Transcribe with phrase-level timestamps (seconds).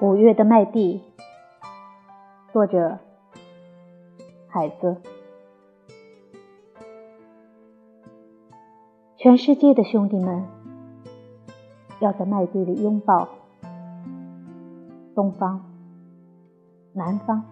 [0.00, 1.02] 五月的麦地，
[2.52, 3.00] 作者
[4.46, 4.96] 海子。
[9.16, 10.46] 全世界的兄弟们，
[11.98, 13.28] 要在麦地里拥抱。
[15.16, 15.64] 东方、
[16.92, 17.42] 南方、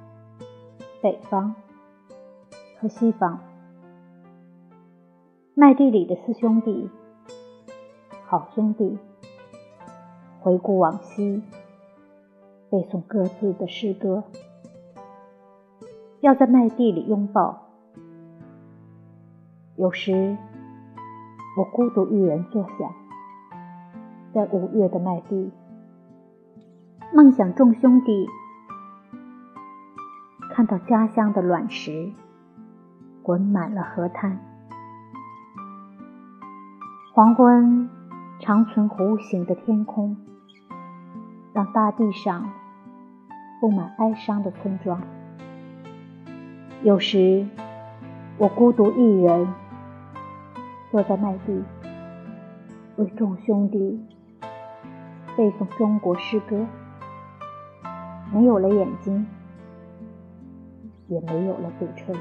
[1.02, 1.52] 北方
[2.78, 3.41] 和西方，
[5.55, 6.88] 麦地里的四兄弟，
[8.24, 8.97] 好兄弟，
[10.41, 11.42] 回顾往昔。
[12.70, 14.25] 背诵各自的诗歌，
[16.20, 17.62] 要在麦地里拥抱。
[19.77, 20.37] 有时，
[21.56, 22.91] 我孤独一人坐下，
[24.33, 25.52] 在五月的麦地，
[27.15, 28.27] 梦想众兄弟
[30.53, 32.11] 看到家乡的卵石
[33.23, 34.39] 滚满了河滩。
[37.14, 37.89] 黄昏，
[38.41, 40.17] 长存弧形的天空。
[41.56, 42.52] 让大地上
[43.62, 45.00] 布满哀伤的村庄。
[46.82, 47.46] 有时，
[48.36, 49.48] 我孤独一人
[50.90, 51.64] 坐在麦地，
[52.96, 53.98] 为众兄弟
[55.34, 56.66] 背诵中国诗歌。
[58.34, 59.27] 没有了眼睛，
[61.08, 62.14] 也没有了嘴唇。